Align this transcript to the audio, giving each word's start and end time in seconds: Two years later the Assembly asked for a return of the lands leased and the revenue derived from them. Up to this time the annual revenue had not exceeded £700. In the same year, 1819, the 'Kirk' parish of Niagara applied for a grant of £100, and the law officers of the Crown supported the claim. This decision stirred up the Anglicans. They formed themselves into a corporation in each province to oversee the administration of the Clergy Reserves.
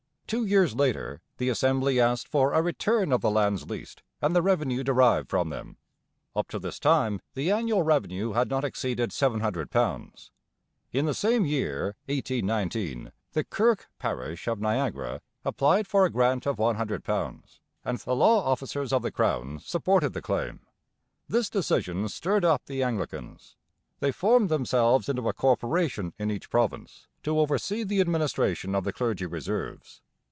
Two 0.27 0.45
years 0.45 0.73
later 0.73 1.19
the 1.39 1.49
Assembly 1.49 1.99
asked 1.99 2.25
for 2.29 2.53
a 2.53 2.61
return 2.61 3.11
of 3.11 3.19
the 3.19 3.29
lands 3.29 3.69
leased 3.69 4.01
and 4.21 4.33
the 4.33 4.41
revenue 4.41 4.81
derived 4.81 5.29
from 5.29 5.49
them. 5.49 5.75
Up 6.37 6.47
to 6.47 6.57
this 6.57 6.79
time 6.79 7.19
the 7.33 7.51
annual 7.51 7.83
revenue 7.83 8.31
had 8.31 8.49
not 8.49 8.63
exceeded 8.63 9.09
£700. 9.09 10.29
In 10.93 11.05
the 11.05 11.13
same 11.13 11.45
year, 11.45 11.97
1819, 12.05 13.11
the 13.33 13.43
'Kirk' 13.43 13.89
parish 13.99 14.47
of 14.47 14.61
Niagara 14.61 15.19
applied 15.43 15.85
for 15.85 16.05
a 16.05 16.09
grant 16.09 16.45
of 16.45 16.55
£100, 16.55 17.59
and 17.83 17.97
the 17.97 18.15
law 18.15 18.41
officers 18.49 18.93
of 18.93 19.01
the 19.01 19.11
Crown 19.11 19.59
supported 19.61 20.13
the 20.13 20.21
claim. 20.21 20.61
This 21.27 21.49
decision 21.49 22.07
stirred 22.07 22.45
up 22.45 22.67
the 22.67 22.83
Anglicans. 22.83 23.57
They 23.99 24.13
formed 24.13 24.47
themselves 24.47 25.09
into 25.09 25.27
a 25.27 25.33
corporation 25.33 26.13
in 26.17 26.31
each 26.31 26.49
province 26.49 27.09
to 27.23 27.37
oversee 27.37 27.83
the 27.83 27.99
administration 27.99 28.73
of 28.73 28.85
the 28.85 28.93
Clergy 28.93 29.25
Reserves. 29.25 30.01